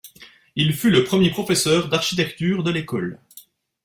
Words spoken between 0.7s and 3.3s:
fut le premier professeur d'architecture de l'école.